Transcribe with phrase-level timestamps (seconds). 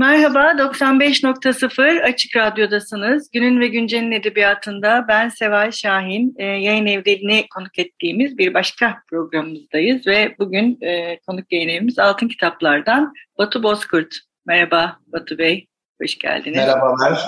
[0.00, 3.30] Merhaba, 95.0 Açık Radyo'dasınız.
[3.32, 10.06] Günün ve Güncel'in edebiyatında ben Seval Şahin, e, yayın evlerini konuk ettiğimiz bir başka programımızdayız
[10.06, 14.14] ve bugün e, konuk yayın evimiz Altın Kitaplar'dan Batu Bozkurt.
[14.46, 15.66] Merhaba Batu Bey,
[16.02, 16.56] hoş geldiniz.
[16.56, 17.20] Merhabalar,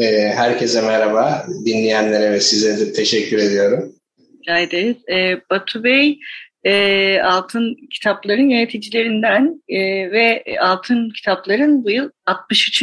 [0.00, 0.04] e,
[0.36, 1.46] herkese merhaba.
[1.66, 3.92] Dinleyenlere ve size de teşekkür ediyorum.
[4.46, 4.96] Rica ederiz.
[5.08, 6.18] E, Batu Bey,
[6.66, 9.78] e, Altın Kitapların yöneticilerinden e,
[10.10, 12.82] ve Altın Kitapların bu yıl 63.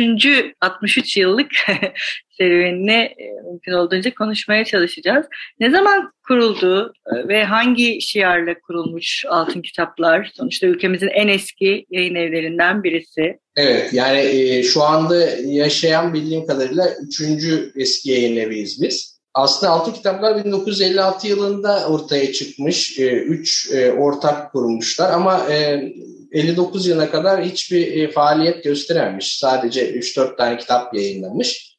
[0.61, 1.51] 63 yıllık
[2.37, 5.25] serüvenine e, mümkün olduğunca konuşmaya çalışacağız.
[5.59, 10.31] Ne zaman kuruldu e, ve hangi şiarla kurulmuş Altın Kitaplar?
[10.33, 13.39] Sonuçta ülkemizin en eski yayın evlerinden birisi.
[13.55, 19.12] Evet, yani e, şu anda yaşayan bildiğim kadarıyla üçüncü eski yayın eviyiz biz.
[19.33, 22.99] Aslında Altın Kitaplar 1956 yılında ortaya çıkmış.
[22.99, 25.83] E, üç e, ortak kurmuşlar ama e,
[26.31, 29.37] 59 yılına kadar hiçbir e, faaliyet gösterememiş.
[29.37, 31.77] Sadece 3-4 tane kitap yayınlamış.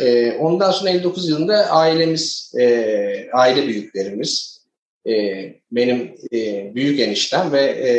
[0.00, 4.60] E, ondan sonra 59 yılında ailemiz, e, aile büyüklerimiz,
[5.06, 5.12] e,
[5.72, 7.92] benim e, büyük eniştem ve e,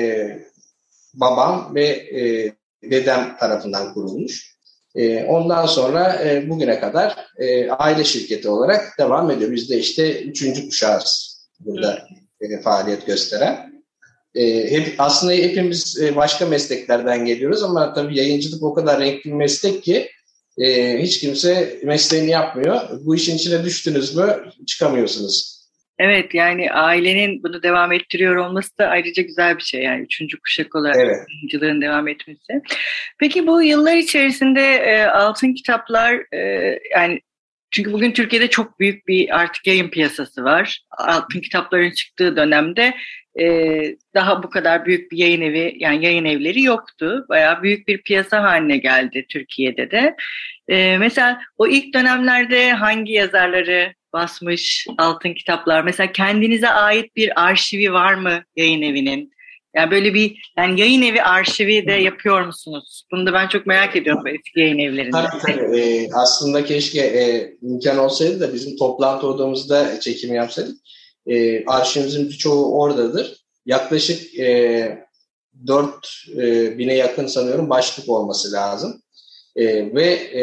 [1.14, 2.52] babam ve e,
[2.92, 4.56] dedem tarafından kurulmuş.
[4.95, 9.52] E, ondan sonra e, bugüne kadar e, aile şirketi olarak devam ediyor.
[9.52, 12.08] Biz de işte üçüncü kuşağız burada
[12.42, 13.84] e, faaliyet gösteren.
[14.36, 19.35] E, hep, aslında hepimiz e, başka mesleklerden geliyoruz ama tabii yayıncılık o kadar renkli bir
[19.35, 20.09] meslek ki
[20.57, 22.81] e, hiç kimse mesleğini yapmıyor.
[23.06, 25.61] Bu işin içine düştünüz mü çıkamıyorsunuz.
[26.03, 30.75] Evet yani ailenin bunu devam ettiriyor olması da ayrıca güzel bir şey yani üçüncü kuşak
[30.75, 31.17] olarak evet.
[31.29, 32.62] yayıncılığın devam etmesi.
[33.19, 36.39] Peki bu yıllar içerisinde e, altın kitaplar e,
[36.91, 37.22] yani
[37.72, 40.82] çünkü bugün Türkiye'de çok büyük bir artık yayın piyasası var.
[40.98, 42.94] Altın kitapların çıktığı dönemde
[43.40, 43.46] e,
[44.16, 47.26] daha bu kadar büyük bir yayın evi yani yayın evleri yoktu.
[47.30, 50.16] Bayağı büyük bir piyasa haline geldi Türkiye'de de.
[50.68, 55.84] E, mesela o ilk dönemlerde hangi yazarları basmış altın kitaplar?
[55.84, 59.31] Mesela kendinize ait bir arşivi var mı yayın evinin?
[59.76, 63.04] Yani böyle bir yani yayın evi arşivi de yapıyor musunuz?
[63.12, 65.12] Bunu da ben çok merak ediyorum eski yayın evlerinde.
[65.12, 65.80] Tabii tabii.
[65.80, 70.78] Ee, aslında keşke e, imkan olsaydı da bizim toplantı odamızda çekim yapsaydık.
[71.28, 73.38] E, arşivimizin birçoğu oradadır.
[73.66, 75.06] Yaklaşık e,
[75.68, 79.02] 4 e, bine yakın sanıyorum başlık olması lazım.
[79.56, 80.42] E, ve e,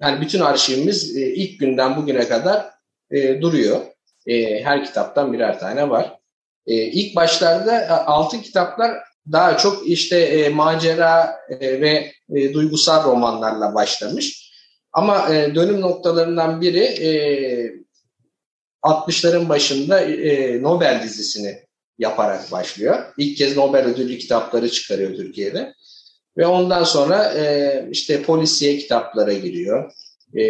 [0.00, 2.66] yani bütün arşivimiz e, ilk günden bugüne kadar
[3.10, 3.80] e, duruyor.
[4.26, 6.21] E, her kitaptan birer tane var.
[6.66, 8.98] E, ilk başlarda e, altın kitaplar
[9.32, 14.52] daha çok işte e, macera e, ve e, duygusal romanlarla başlamış.
[14.92, 17.10] Ama e, dönüm noktalarından biri e,
[18.82, 21.58] 60'ların başında e, Nobel dizisini
[21.98, 22.98] yaparak başlıyor.
[23.18, 25.74] İlk kez Nobel ödüllü kitapları çıkarıyor Türkiye'de.
[26.36, 29.92] Ve ondan sonra e, işte polisiye kitaplara giriyor.
[30.38, 30.44] E,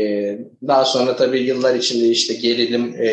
[0.66, 3.06] daha sonra tabii yıllar içinde işte gerilim e,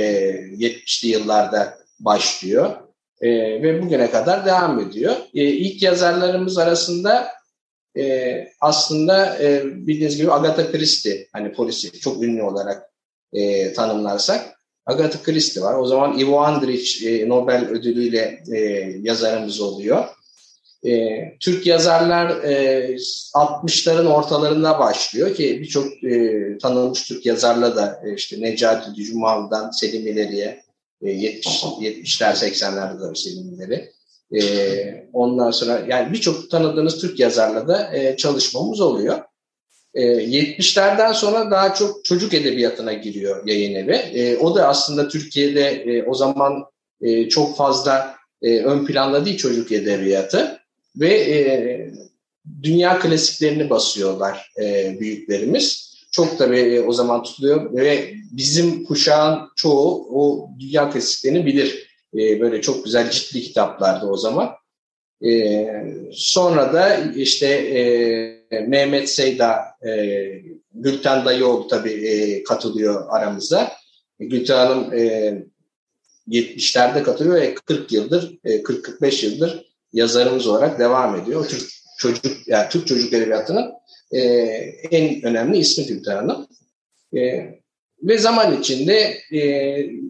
[0.57, 2.88] 70'li yıllarda başlıyor.
[3.21, 3.29] E,
[3.63, 5.15] ve bugüne kadar devam ediyor.
[5.33, 7.27] E, ilk yazarlarımız arasında
[7.97, 12.83] e, aslında e, bildiğiniz gibi Agatha Christie, hani polisi çok ünlü olarak
[13.33, 15.79] e, tanımlarsak Agatha Christie var.
[15.79, 18.59] O zaman Ivo Andrić e, Nobel ödülüyle e,
[19.01, 20.05] yazarımız oluyor.
[20.85, 22.95] E, Türk yazarlar e,
[23.33, 30.07] 60'ların ortalarında başlıyor ki birçok e, tanınmış Türk yazarla da e, işte Necati Cumalı'dan Selim
[30.07, 30.63] İleri'ye
[31.01, 33.91] 70, 70'ler 80'lerde de Selim İleri.
[34.35, 39.19] E, ondan sonra yani birçok tanıdığınız Türk yazarla da e, çalışmamız oluyor.
[39.93, 43.95] E, 70'lerden sonra daha çok çocuk edebiyatına giriyor yayın evi.
[43.95, 46.63] E, o da aslında Türkiye'de e, o zaman
[47.01, 50.59] e, çok fazla e, ön planda değil çocuk edebiyatı
[50.95, 51.39] ve e,
[52.63, 55.88] dünya klasiklerini basıyorlar e, büyüklerimiz.
[56.11, 61.89] Çok tabii e, o zaman tutuluyor ve bizim kuşağın çoğu o dünya klasiklerini bilir.
[62.17, 64.49] E, böyle çok güzel ciddi kitaplardı o zaman.
[65.25, 65.67] E,
[66.13, 70.23] sonra da işte e, Mehmet Seyda, e,
[70.73, 73.71] Gülten Dayıoğlu tabii e, katılıyor aramıza.
[74.19, 75.33] Gülten Hanım e,
[76.27, 81.47] 70'lerde katılıyor ve 40 yıldır, 40-45 yıldır yazarımız olarak devam ediyor.
[81.47, 83.71] Türk çocuk, yani Türk çocuk edebiyatının
[84.91, 86.47] en önemli ismi Gülten Hanım.
[88.03, 89.39] Ve zaman içinde e,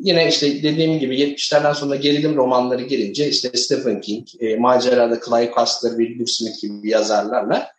[0.03, 5.51] yine işte dediğim gibi 70'lerden sonra gerilim romanları gelince işte Stephen King, e, macerada Clive
[5.57, 7.71] Cussler, Wilbur Smith gibi yazarlarla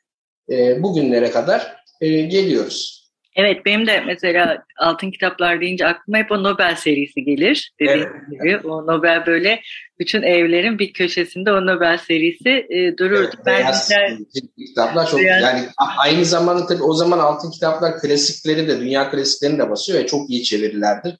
[0.51, 3.00] e, bugünlere kadar e, geliyoruz.
[3.41, 7.73] Evet benim de mesela altın kitaplar deyince aklıma hep o Nobel serisi gelir.
[7.81, 8.31] Dediğim evet.
[8.31, 9.61] gibi o Nobel böyle
[9.99, 13.31] bütün evlerin bir köşesinde o Nobel serisi e, dururdu.
[13.35, 14.19] Evet, ben beyaz mesela,
[14.59, 15.43] kitaplar çok beyaz.
[15.43, 15.63] yani
[15.99, 20.31] aynı zamanda tabii o zaman altın kitaplar klasikleri de dünya klasiklerini de basıyor ve çok
[20.31, 21.19] iyi çevirilerdir.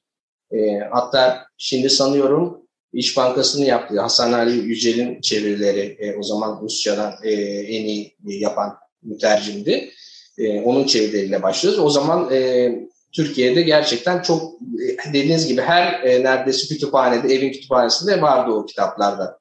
[0.51, 0.57] E,
[0.91, 2.61] hatta şimdi sanıyorum
[2.93, 7.31] İş Bankası'nın yaptığı Hasan Ali Yücel'in çevirileri e, o zaman Rusçadan e,
[7.61, 9.91] en iyi yapan mütercimdi.
[10.37, 11.79] E, onun çevirileriyle başlıyoruz.
[11.79, 12.71] O zaman e,
[13.11, 19.40] Türkiye'de gerçekten çok e, dediğiniz gibi her e, neredeyse kütüphanede, evin kütüphanesinde vardı o kitaplarda.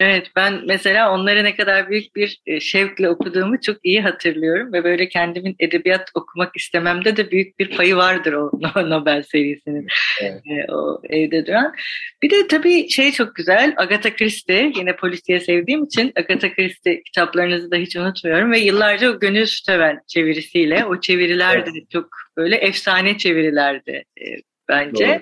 [0.00, 4.84] Evet ben mesela onları ne kadar büyük bir e, şevkle okuduğumu çok iyi hatırlıyorum ve
[4.84, 8.50] böyle kendimin edebiyat okumak istememde de büyük bir payı vardır o
[8.90, 9.86] Nobel serisinin
[10.20, 10.42] evet.
[10.46, 11.74] E, o evde duran.
[12.22, 17.70] Bir de tabii şey çok güzel Agatha Christie yine polisiye sevdiğim için Agatha Christie kitaplarınızı
[17.70, 21.66] da hiç unutmuyorum ve yıllarca o Gönül Süteven çevirisiyle o çeviriler evet.
[21.66, 24.24] de çok böyle efsane çevirilerdi e,
[24.70, 25.06] bence.
[25.06, 25.20] Doğru.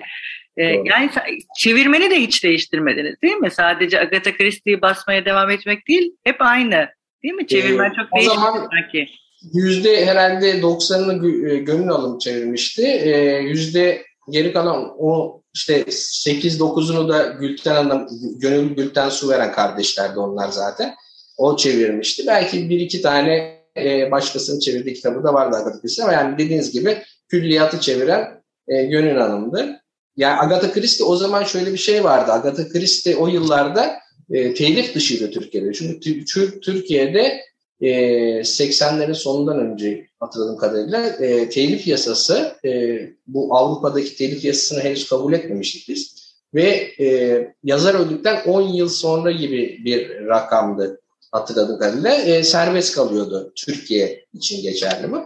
[0.57, 1.09] Ee, yani
[1.57, 3.51] çevirmeni de hiç değiştirmediniz değil mi?
[3.51, 6.87] Sadece Agatha Christie'yi basmaya devam etmek değil, hep aynı.
[7.23, 7.47] Değil mi?
[7.47, 9.07] Çevirmen ee, çok değişmedi sanki.
[9.53, 12.81] Yüzde herhalde 90'ını e, gönül alım çevirmişti.
[12.81, 18.07] Ee, yüzde geri kalan o işte 8-9'unu da Gülten Hanım,
[18.39, 20.95] Gönül Gülten Su veren kardeşlerdi onlar zaten.
[21.37, 22.23] O çevirmişti.
[22.27, 26.71] Belki bir iki tane e, başkasının çevirdiği kitabı da vardı Agatha Christie ama yani dediğiniz
[26.71, 26.97] gibi
[27.27, 28.38] külliyatı çeviren
[28.69, 29.81] e, Gönül Hanım'dı.
[30.17, 32.31] Yani Agatha Christie o zaman şöyle bir şey vardı.
[32.31, 33.99] Agatha Christie o yıllarda
[34.31, 35.73] e, telif dışıydı Türkiye'de.
[35.73, 36.25] Çünkü
[36.61, 37.41] Türkiye'de
[37.81, 37.91] e,
[38.39, 45.33] 80'lerin sonundan önce hatırladığım kadarıyla e, telif yasası e, bu Avrupa'daki telif yasasını henüz kabul
[45.33, 46.19] etmemiştik biz.
[46.53, 52.13] Ve e, yazar öldükten 10 yıl sonra gibi bir rakamdı hatırladığım kadarıyla.
[52.13, 55.17] E, serbest kalıyordu Türkiye için geçerli bu.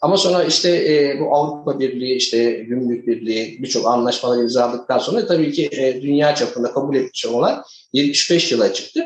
[0.00, 5.52] Ama sonra işte e, bu Avrupa Birliği, işte Gümrük Birliği birçok anlaşmalar imzaladıktan sonra tabii
[5.52, 9.04] ki e, dünya çapında kabul etmiş olan 75 yıla çıktı.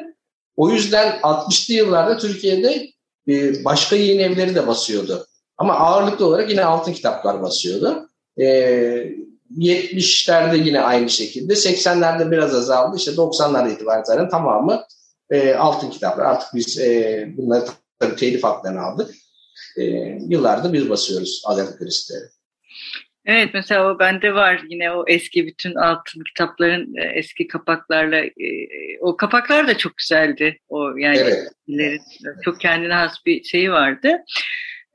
[0.56, 2.86] O yüzden 60'lı yıllarda Türkiye'de
[3.28, 5.26] e, başka yayın evleri de basıyordu.
[5.58, 8.08] Ama ağırlıklı olarak yine altın kitaplar basıyordu.
[8.38, 8.44] E,
[9.58, 12.96] 70'lerde yine aynı şekilde, 80'lerde biraz azaldı.
[12.96, 14.82] İşte 90'larda itibaren tamamı
[15.30, 16.24] e, altın kitaplar.
[16.24, 17.64] Artık biz e, bunları
[17.98, 19.10] tabii telif haklarını aldık
[19.76, 19.82] e,
[20.28, 22.24] yıllardır biz basıyoruz Agatha Christie'leri.
[23.26, 28.30] Evet mesela o bende var yine o eski bütün altın kitapların e, eski kapaklarla e,
[29.00, 31.18] o kapaklar da çok güzeldi o yani
[31.68, 32.02] evet.
[32.44, 34.24] çok kendine has bir şeyi vardı.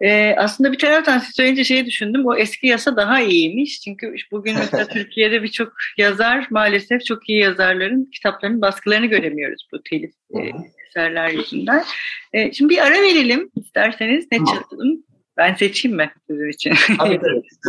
[0.03, 2.25] Ee, aslında bir taraftan siz söyleyince şeyi düşündüm.
[2.25, 3.81] O eski yasa daha iyiymiş.
[3.81, 10.13] Çünkü bugün mesela Türkiye'de birçok yazar maalesef çok iyi yazarların kitaplarının baskılarını göremiyoruz bu telif
[10.36, 10.39] e,
[10.88, 11.83] eserler yüzünden.
[12.33, 14.27] E, şimdi bir ara verelim isterseniz.
[14.31, 15.03] Ne çalalım?
[15.38, 16.74] Ben seçeyim mi sizin için?
[16.97, 17.19] Tabii.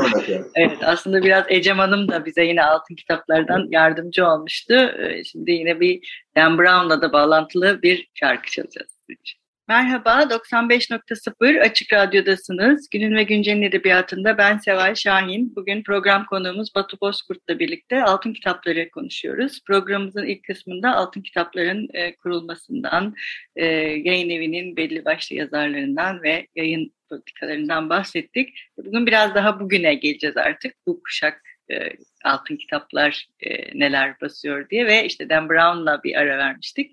[0.55, 4.75] evet aslında biraz Ecem Hanım da bize yine altın kitaplardan yardımcı olmuştu.
[4.75, 9.42] E, şimdi yine bir Dan Brown'la da bağlantılı bir şarkı çalacağız sizin için.
[9.69, 12.89] Merhaba, 95.0 Açık Radyo'dasınız.
[12.91, 15.57] Günün ve Güncel'in edebiyatında ben Seval Şahin.
[15.57, 19.61] Bugün program konuğumuz Batu Bozkurt'la birlikte Altın Kitapları konuşuyoruz.
[19.67, 23.15] Programımızın ilk kısmında Altın Kitapların e, kurulmasından,
[23.57, 23.67] e,
[24.05, 28.49] yayın evinin belli başlı yazarlarından ve yayın politikalarından bahsettik.
[28.77, 30.75] Bugün biraz daha bugüne geleceğiz artık.
[30.87, 31.43] Bu kuşak
[31.73, 36.91] e, altın kitaplar e, neler basıyor diye ve işte Dan Brown'la bir ara vermiştik.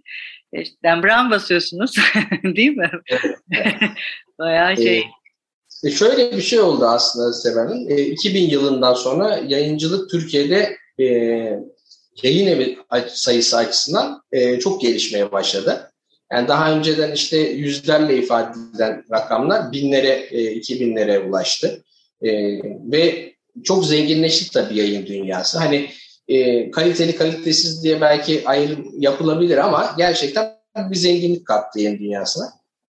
[0.54, 1.96] E, işte Dan Brown basıyorsunuz
[2.44, 2.92] değil mi?
[4.40, 5.04] Bayağı şey.
[5.84, 7.90] E, şöyle bir şey oldu aslında Seven'in.
[7.90, 11.06] E, 2000 yılından sonra yayıncılık Türkiye'de e,
[12.24, 15.92] yayın evi sayısı açısından e, çok gelişmeye başladı.
[16.32, 21.84] Yani daha önceden işte yüzlerle ifade edilen rakamlar binlere, e, iki binlere ulaştı.
[22.22, 22.32] E,
[22.92, 25.58] ve çok zenginleşti tabii yayın dünyası.
[25.58, 25.90] Hani
[26.28, 32.46] e, kaliteli kalitesiz diye belki ayrım yapılabilir ama gerçekten bir zenginlik kattı yayın dünyasına.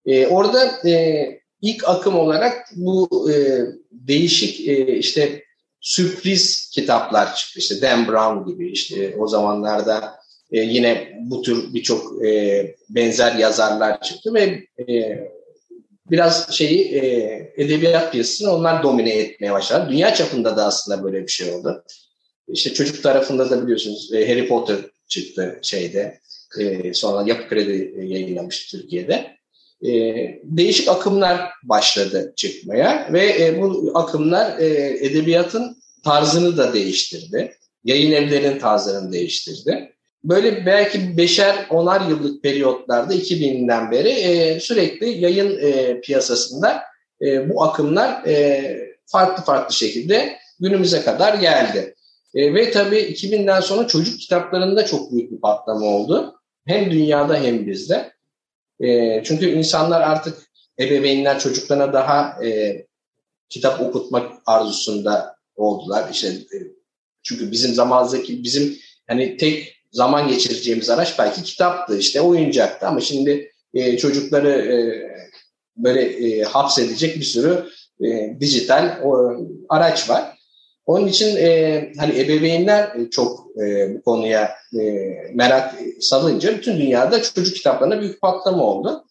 [0.06, 1.26] E, orada e,
[1.62, 3.60] ilk akım olarak bu e,
[3.90, 5.42] değişik e, işte
[5.80, 7.58] sürpriz kitaplar çıktı.
[7.58, 10.14] İşte Dan Brown gibi işte o zamanlarda
[10.52, 15.18] e, yine bu tür birçok e, benzer yazarlar çıktı ve e,
[16.10, 17.02] biraz şeyi e,
[17.56, 19.86] edebiyat piyasasını onlar domine etmeye başladı.
[19.90, 21.84] Dünya çapında da aslında böyle bir şey oldu.
[22.48, 24.76] İşte çocuk tarafında da biliyorsunuz e, Harry Potter
[25.08, 26.20] çıktı şeyde.
[26.58, 29.36] E, sonra Yapı Kredi yayınlamış Türkiye'de.
[29.86, 29.90] E,
[30.44, 34.66] değişik akımlar başladı çıkmaya ve e, bu akımlar e,
[35.06, 37.56] edebiyatın tarzını da değiştirdi.
[37.84, 39.92] Yayın evlerinin tarzını değiştirdi.
[40.24, 46.82] Böyle belki beşer, onar yıllık periyotlarda 2000'den beri e, sürekli yayın e, piyasasında
[47.22, 51.94] e, bu akımlar e, farklı farklı şekilde günümüze kadar geldi.
[52.34, 56.40] E, ve tabii 2000'den sonra çocuk kitaplarında çok büyük bir patlama oldu.
[56.66, 58.12] Hem dünyada hem bizde.
[58.80, 60.38] E, çünkü insanlar artık
[60.80, 62.80] ebeveynler çocuklarına daha e,
[63.48, 66.08] kitap okutmak arzusunda oldular.
[66.12, 66.58] İşte e,
[67.22, 73.52] çünkü bizim zamanımızdaki bizim hani tek zaman geçireceğimiz araç belki kitaptı, işte oyuncaktı ama şimdi
[73.74, 74.76] e, çocukları e,
[75.76, 77.66] böyle e, hapsedecek bir sürü
[78.04, 79.36] e, dijital o,
[79.68, 80.38] araç var.
[80.86, 84.82] Onun için e, hani ebeveynler çok e, bu konuya e,
[85.34, 89.04] merak salınca bütün dünyada çocuk kitaplarına büyük patlama oldu.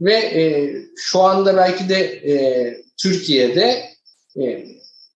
[0.00, 2.34] Ve e, şu anda belki de e,
[3.02, 3.84] Türkiye'de
[4.40, 4.64] e,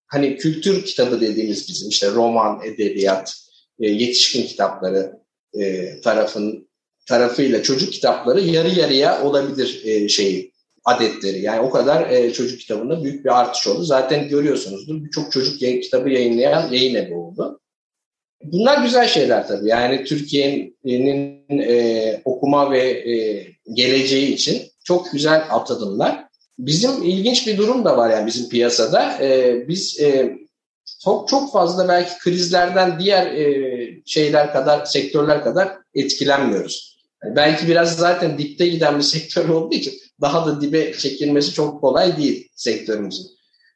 [0.07, 3.44] hani kültür kitabı dediğimiz bizim işte roman, edebiyat,
[3.81, 5.19] e, yetişkin kitapları
[5.61, 6.69] e, tarafın
[7.07, 10.53] tarafıyla çocuk kitapları yarı yarıya olabilir e, şeyi
[10.85, 11.41] adetleri.
[11.41, 13.83] Yani o kadar e, çocuk kitabında büyük bir artış oldu.
[13.83, 17.61] Zaten görüyorsunuzdur birçok çocuk kitabı yayınlayan yayın evi oldu.
[18.45, 19.69] Bunlar güzel şeyler tabii.
[19.69, 26.25] Yani Türkiye'nin e, okuma ve e, geleceği için çok güzel at adımlar.
[26.59, 29.19] Bizim ilginç bir durum da var yani bizim piyasada.
[29.21, 30.39] E, biz e,
[31.05, 36.99] çok çok fazla belki krizlerden diğer e, şeyler kadar, sektörler kadar etkilenmiyoruz.
[37.25, 41.81] Yani belki biraz zaten dipte giden bir sektör olduğu için daha da dibe çekilmesi çok
[41.81, 43.27] kolay değil sektörümüzün.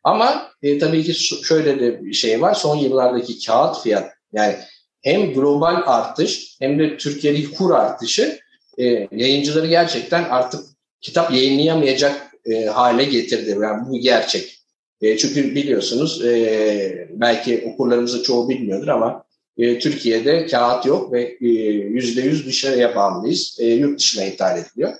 [0.05, 2.55] Ama e, tabii ki şöyle de bir şey var.
[2.55, 4.57] Son yıllardaki kağıt fiyat yani
[5.03, 8.39] hem global artış hem de Türkiye'deki kur artışı
[8.79, 10.61] e, yayıncıları gerçekten artık
[11.01, 13.59] kitap yayınlayamayacak e, hale getirdi.
[13.63, 14.58] Yani bu gerçek.
[15.03, 19.25] E, çünkü biliyorsunuz e, belki okurlarımızın çoğu bilmiyordur ama
[19.59, 23.57] e, Türkiye'de kağıt yok ve e, yüzde yüz dışarıya bağımlıyız.
[23.61, 24.93] E, yurt dışına ithal ediliyor.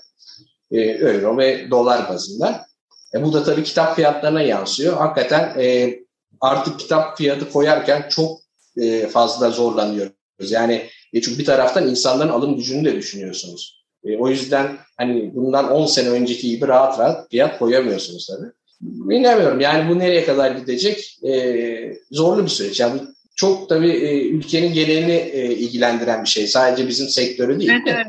[0.71, 2.65] E, euro ve dolar bazında.
[3.13, 4.97] E, bu da tabii kitap fiyatlarına yansıyor.
[4.97, 5.99] Hakikaten e,
[6.41, 8.39] artık kitap fiyatı koyarken çok
[8.77, 10.51] e, fazla zorlanıyoruz.
[10.51, 13.85] Yani e, çünkü bir taraftan insanların alım gücünü de düşünüyorsunuz.
[14.03, 18.51] E, o yüzden hani bundan 10 sene önceki gibi rahat rahat fiyat koyamıyorsunuz tabii.
[18.81, 22.79] Bilmiyorum yani bu nereye kadar gidecek e, zorlu bir süreç.
[22.79, 23.01] Yani
[23.35, 26.47] çok tabii e, ülkenin genelini e, ilgilendiren bir şey.
[26.47, 27.71] Sadece bizim sektörü değil.
[27.71, 28.07] Evet, evet.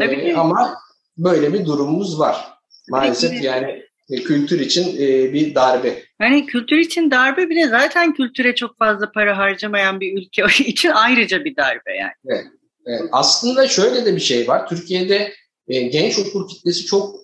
[0.00, 0.74] Tabii e, ama
[1.18, 2.48] böyle bir durumumuz var.
[2.90, 3.46] Maalesef Peki.
[3.46, 6.02] yani e, kültür için e, bir darbe.
[6.20, 11.44] Yani kültür için darbe bile zaten kültüre çok fazla para harcamayan bir ülke için ayrıca
[11.44, 12.12] bir darbe yani.
[12.26, 12.46] Evet.
[12.86, 13.02] evet.
[13.12, 14.68] Aslında şöyle de bir şey var.
[14.68, 15.32] Türkiye'de
[15.68, 17.16] e, genç okur kitlesi çok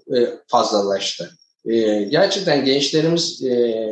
[0.46, 1.30] fazlalaştı.
[1.66, 3.86] E, gerçekten gençlerimiz e,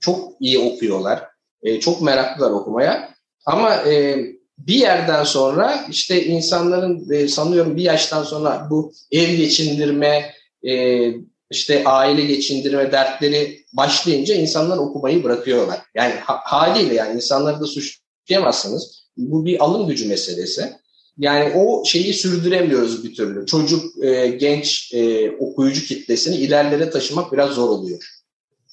[0.00, 1.24] çok iyi okuyorlar.
[1.62, 3.14] E, çok meraklılar okumaya.
[3.46, 4.18] Ama e,
[4.58, 10.34] bir yerden sonra işte insanların e, sanıyorum bir yaştan sonra bu ev geçindirme,
[10.68, 11.04] e,
[11.50, 15.80] işte aile geçindirme dertleri başlayınca insanlar okumayı bırakıyorlar.
[15.94, 19.08] Yani ha, haliyle yani insanları da suçlayamazsınız.
[19.16, 20.72] Bu bir alım gücü meselesi.
[21.18, 23.46] Yani o şeyi sürdüremiyoruz bir türlü.
[23.46, 28.18] Çocuk, e, genç e, okuyucu kitlesini ilerlere taşımak biraz zor oluyor.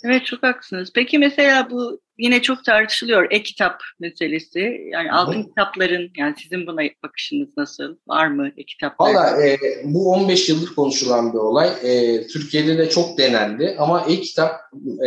[0.04, 0.92] Evet çok haklısınız.
[0.96, 4.60] Peki mesela bu yine çok tartışılıyor e-kitap meselesi.
[4.92, 5.14] Yani Hı.
[5.14, 7.96] altın kitapların yani sizin buna bakışınız nasıl?
[8.08, 9.14] Var mı e-kitaplar?
[9.14, 11.70] Valla e, bu 15 yıldır konuşulan bir olay.
[11.84, 14.52] E, Türkiye'de de çok denendi ama e-kitap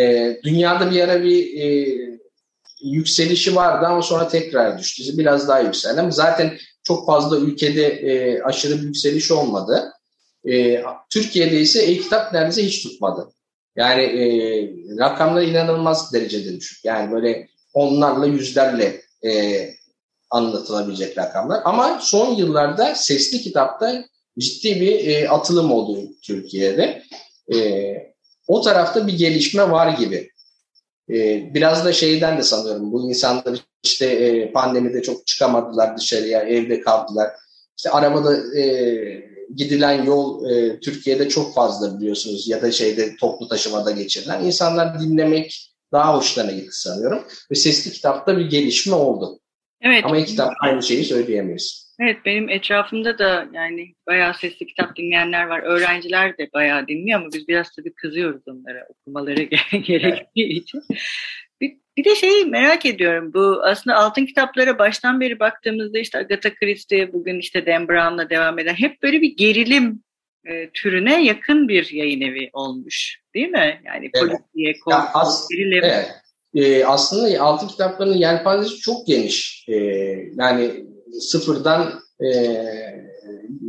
[0.00, 1.88] e, dünyada bir ara bir e,
[2.82, 5.18] yükselişi vardı ama sonra tekrar düştü.
[5.18, 9.92] Biraz daha yükseldi ama zaten çok fazla ülkede e, aşırı bir yükseliş olmadı.
[10.48, 13.28] E, Türkiye'de ise e-kitap neredeyse hiç tutmadı.
[13.76, 14.24] Yani e,
[14.98, 16.84] rakamlar inanılmaz derecede düşük.
[16.84, 19.30] Yani böyle onlarla yüzlerle e,
[20.30, 21.60] anlatılabilecek rakamlar.
[21.64, 24.04] Ama son yıllarda sesli kitapta
[24.38, 27.02] ciddi bir e, atılım oldu Türkiye'de.
[27.54, 27.58] E,
[28.48, 30.30] o tarafta bir gelişme var gibi.
[31.10, 36.80] E, biraz da şeyden de sanıyorum bu insanlar işte e, pandemide çok çıkamadılar dışarıya, evde
[36.80, 37.30] kaldılar.
[37.76, 43.90] İşte arabada e, gidilen yol e, Türkiye'de çok fazla biliyorsunuz ya da şeyde toplu taşımada
[43.90, 44.44] geçirilen.
[44.44, 47.22] insanlar dinlemek daha hoşlarına gitti sanıyorum.
[47.50, 49.40] Ve sesli kitapta bir gelişme oldu.
[49.80, 50.04] Evet.
[50.04, 51.87] Ama kitap aynı şeyi söyleyemeyiz.
[52.00, 55.62] Evet benim etrafımda da yani bayağı sesli kitap dinleyenler var.
[55.62, 60.82] Öğrenciler de bayağı dinliyor ama biz biraz tabii kızıyoruz onlara okumaları gerektiği için.
[61.60, 63.34] Bir, bir de şeyi merak ediyorum.
[63.34, 68.58] Bu aslında altın kitaplara baştan beri baktığımızda işte Agatha Christie, bugün işte Dan Brown'la devam
[68.58, 70.02] eden hep böyle bir gerilim
[70.46, 73.20] e, türüne yakın bir yayın evi olmuş.
[73.34, 73.80] Değil mi?
[73.84, 74.30] Yani evet.
[74.30, 75.84] polisiye, korku, gerilim.
[75.84, 76.10] Evet.
[76.54, 79.64] E, aslında altın kitaplarının yelpazesi çok geniş.
[79.68, 79.74] E,
[80.36, 80.87] yani
[81.20, 82.26] sıfırdan e,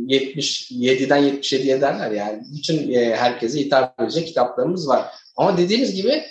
[0.06, 2.42] 77'den 77'ye derler yani.
[2.58, 5.06] Bütün e, herkese hitap edecek kitaplarımız var.
[5.36, 6.22] Ama dediğiniz gibi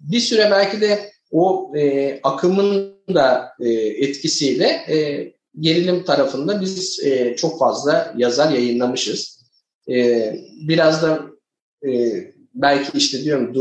[0.00, 7.36] bir süre belki de o e, akımın da e, etkisiyle e, gerilim tarafında biz e,
[7.36, 9.46] çok fazla yazar yayınlamışız.
[9.90, 10.32] E,
[10.68, 11.22] biraz da
[11.86, 11.90] e,
[12.54, 13.52] belki işte diyorum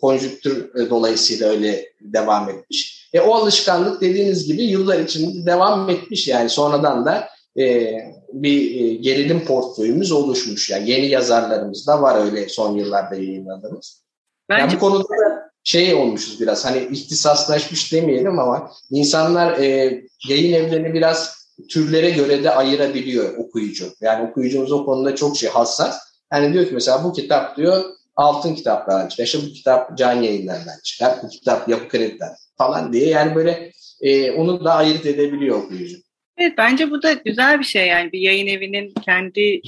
[0.00, 3.03] konjüktür dolayısıyla öyle devam etmiş.
[3.14, 7.28] E, o alışkanlık dediğiniz gibi yıllar içinde devam etmiş yani sonradan da
[7.58, 7.94] e,
[8.32, 10.70] bir e, gerilim portföyümüz oluşmuş.
[10.70, 14.04] Yani yeni yazarlarımız da var öyle son yıllarda yayınladığımız.
[14.48, 14.60] Bence...
[14.60, 20.94] Yani bu konuda da şey olmuşuz biraz hani ihtisaslaşmış demeyelim ama insanlar e, yayın evlerini
[20.94, 23.92] biraz türlere göre de ayırabiliyor okuyucu.
[24.00, 25.98] Yani okuyucumuz o konuda çok şey hassas.
[26.32, 27.84] Yani diyor ki mesela bu kitap diyor
[28.16, 29.24] altın kitaplardan çıkar.
[29.24, 31.18] İşte bu kitap can yayınlarından çıkar.
[31.22, 35.96] Bu kitap yapı krediden falan diye yani böyle e, onu da ayırt edebiliyor okuyucu.
[36.38, 39.62] Evet bence bu da güzel bir şey yani bir yayın evinin kendi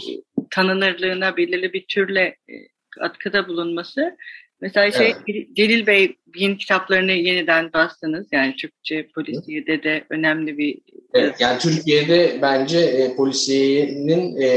[0.51, 2.55] tanınırlığına belirli bir türle e,
[3.01, 4.17] atkıda bulunması.
[4.61, 5.57] Mesela şey evet.
[5.57, 8.27] Celil Bey Bey'in kitaplarını yeniden bastınız.
[8.33, 10.79] Yani Türkçe polisiyede de önemli bir...
[11.15, 14.49] Evet yani Türkiye'de bence e, polisiyenin e,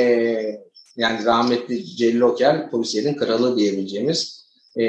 [0.98, 4.46] yani rahmetli Celil Oker polisiyenin kralı diyebileceğimiz
[4.78, 4.82] e,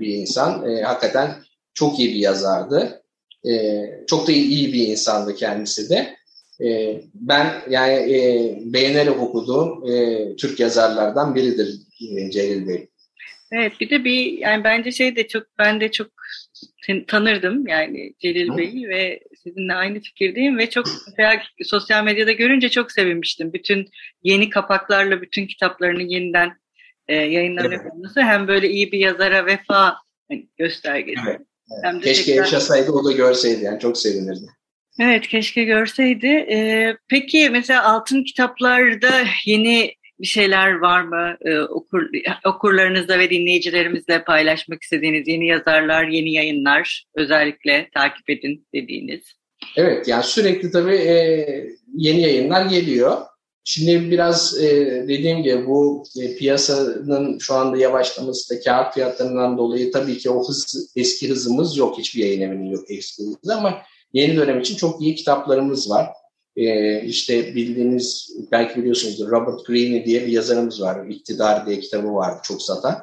[0.00, 0.70] bir insan.
[0.70, 1.30] E, hakikaten
[1.74, 3.02] çok iyi bir yazardı.
[3.48, 6.16] E, çok da iyi bir insandı kendisi de.
[6.64, 11.74] E, ben yani e, beğenerek okuduğum e, Türk yazarlardan biridir
[12.16, 12.88] e, Celil Bey.
[13.52, 16.10] Evet bir de bir yani bence şey de çok ben de çok
[17.06, 22.92] tanırdım yani Celil Bey'i ve sizinle aynı fikirdeyim ve çok mesela sosyal medyada görünce çok
[22.92, 23.52] sevinmiştim.
[23.52, 23.88] Bütün
[24.22, 26.52] yeni kapaklarla bütün kitaplarını yeniden
[27.08, 28.16] e, yayınlanıyor evet.
[28.16, 29.96] hem böyle iyi bir yazara vefa
[30.58, 31.22] göstergesi.
[31.28, 31.40] Evet.
[31.82, 32.44] Hem de Keşke tekrar...
[32.44, 34.46] yaşasaydı o da görseydi yani çok sevinirdi.
[35.00, 36.26] Evet keşke görseydi.
[36.26, 39.10] Ee, peki mesela altın kitaplarda
[39.46, 42.02] yeni bir şeyler var mı ee, okur,
[42.46, 49.20] okurlarınızla ve dinleyicilerimizle paylaşmak istediğiniz yeni yazarlar, yeni yayınlar özellikle takip edin dediğiniz?
[49.76, 51.16] Evet yani sürekli tabii e,
[51.94, 53.16] yeni yayınlar geliyor.
[53.64, 59.92] Şimdi biraz e, dediğim gibi bu e, piyasanın şu anda yavaşlaması da kağıt fiyatlarından dolayı
[59.92, 61.98] tabii ki o hız, eski hızımız yok.
[61.98, 66.06] Hiçbir yayın evinin yok eski hızı ama yeni dönem için çok iyi kitaplarımız var.
[66.56, 71.06] Ee, işte bildiğiniz, belki biliyorsunuzdur Robert Greene diye bir yazarımız var.
[71.06, 72.98] İktidar diye kitabı vardı çok satan.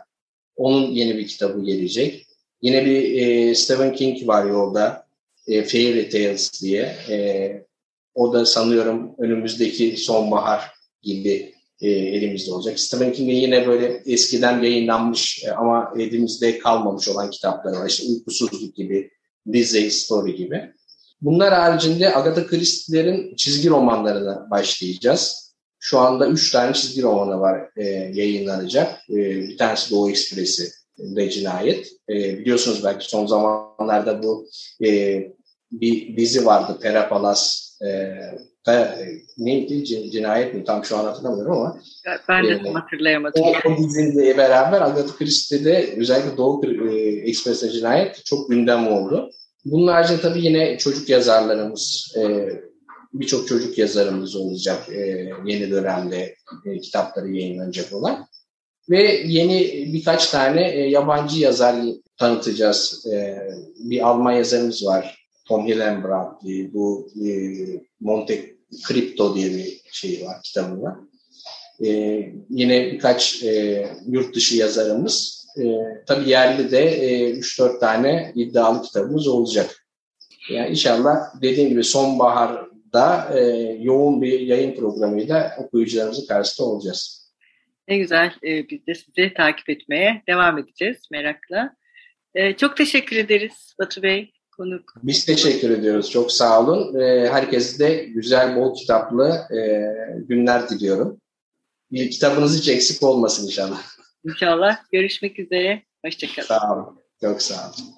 [0.55, 2.27] Onun yeni bir kitabı gelecek.
[2.61, 5.05] Yine bir e, Stephen King var yolda.
[5.47, 6.95] E, Fairy Tales diye.
[7.09, 7.65] E,
[8.15, 12.79] o da sanıyorum önümüzdeki sonbahar gibi e, elimizde olacak.
[12.79, 17.89] Stephen King'in yine böyle eskiden yayınlanmış e, ama elimizde kalmamış olan kitapları var.
[17.89, 19.11] İşte Uykusuzluk gibi,
[19.53, 20.73] Disney Story gibi.
[21.21, 25.55] Bunlar haricinde Agatha Christie'lerin çizgi romanlarına başlayacağız.
[25.79, 29.09] Şu anda üç tane çizgi romanı var e, yayınlanacak.
[29.09, 31.87] E, bir tanesi Doğu Ekspresi ve Cinayet.
[32.09, 34.47] E, biliyorsunuz belki son zamanlarda bu
[34.85, 35.19] e,
[35.81, 37.71] bir dizi vardı Pera Palas.
[37.81, 38.15] E,
[39.37, 39.85] neydi?
[40.11, 40.63] Cinayet mi?
[40.63, 41.81] Tam şu an hatırlamıyorum ama.
[42.29, 43.41] Ben de e, hatırlayamadım.
[43.43, 46.95] O, o diziyle beraber Agatha Christie'de özellikle Doğu e,
[47.29, 49.29] Ekspresi Cinayet çok gündem oldu.
[49.65, 52.49] Bunun haricinde tabii yine çocuk yazarlarımız, e,
[53.13, 56.35] birçok çocuk yazarımız olacak e, yeni dönemde
[56.65, 58.27] e, kitapları yayınlanacak olan.
[58.89, 59.61] Ve yeni
[59.93, 61.75] birkaç tane e, yabancı yazar
[62.17, 63.05] tanıtacağız.
[63.13, 63.37] E,
[63.79, 65.24] bir Alman yazarımız var.
[65.45, 66.35] Tom Hillenbrand.
[66.73, 67.29] Bu e,
[67.99, 68.55] Monte
[68.87, 70.95] Crypto diye bir şey var, kitabı var.
[71.85, 71.89] E,
[72.49, 75.63] yine birkaç e, yurt dışı yazarımız e,
[76.07, 79.85] tabii yerli de e, 3-4 tane iddialı kitabımız olacak.
[80.49, 83.39] Yani inşallah dediğim gibi sonbaharda e,
[83.79, 87.31] yoğun bir yayın programıyla okuyucularımızın karşısında olacağız.
[87.87, 88.33] Ne güzel.
[88.43, 91.75] E, biz de sizi takip etmeye devam edeceğiz merakla.
[92.35, 94.34] E, çok teşekkür ederiz Batu Bey.
[94.57, 94.93] Konuk.
[95.03, 96.11] Biz teşekkür ediyoruz.
[96.11, 96.99] Çok sağ olun.
[96.99, 99.59] E, herkese de güzel, bol kitaplı e,
[100.19, 101.21] günler diliyorum.
[101.91, 103.81] Bir kitabınız hiç eksik olmasın inşallah.
[104.25, 104.77] İnşallah.
[104.91, 105.83] Görüşmek üzere.
[106.05, 106.47] Hoşçakalın.
[106.47, 106.99] Sağ olun.
[107.21, 107.95] Çok sağ olun.